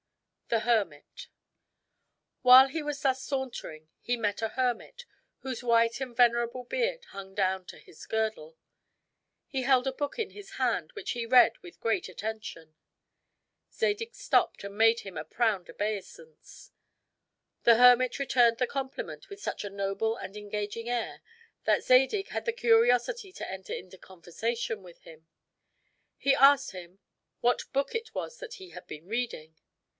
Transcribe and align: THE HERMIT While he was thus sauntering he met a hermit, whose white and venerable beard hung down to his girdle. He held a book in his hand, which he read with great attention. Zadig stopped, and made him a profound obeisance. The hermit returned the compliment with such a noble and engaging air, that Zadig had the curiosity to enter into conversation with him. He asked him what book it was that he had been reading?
THE 0.47 0.61
HERMIT 0.61 1.29
While 2.41 2.67
he 2.67 2.83
was 2.83 3.01
thus 3.03 3.21
sauntering 3.23 3.87
he 4.01 4.17
met 4.17 4.41
a 4.41 4.49
hermit, 4.49 5.05
whose 5.41 5.63
white 5.63 6.01
and 6.01 6.17
venerable 6.17 6.65
beard 6.65 7.05
hung 7.11 7.35
down 7.35 7.65
to 7.67 7.77
his 7.77 8.05
girdle. 8.05 8.57
He 9.47 9.61
held 9.61 9.87
a 9.87 9.93
book 9.93 10.19
in 10.19 10.31
his 10.31 10.53
hand, 10.53 10.91
which 10.93 11.11
he 11.11 11.25
read 11.25 11.57
with 11.59 11.79
great 11.79 12.09
attention. 12.09 12.75
Zadig 13.71 14.13
stopped, 14.13 14.65
and 14.65 14.75
made 14.77 15.01
him 15.01 15.15
a 15.17 15.23
profound 15.23 15.69
obeisance. 15.69 16.71
The 17.63 17.75
hermit 17.77 18.19
returned 18.19 18.57
the 18.57 18.67
compliment 18.67 19.29
with 19.29 19.39
such 19.39 19.63
a 19.63 19.69
noble 19.69 20.17
and 20.17 20.35
engaging 20.35 20.89
air, 20.89 21.21
that 21.63 21.83
Zadig 21.83 22.29
had 22.29 22.43
the 22.45 22.51
curiosity 22.53 23.31
to 23.33 23.49
enter 23.49 23.71
into 23.71 23.99
conversation 23.99 24.81
with 24.83 25.01
him. 25.03 25.27
He 26.17 26.35
asked 26.35 26.71
him 26.71 26.99
what 27.39 27.71
book 27.71 27.95
it 27.95 28.13
was 28.13 28.39
that 28.39 28.55
he 28.55 28.71
had 28.71 28.85
been 28.87 29.05
reading? 29.07 29.55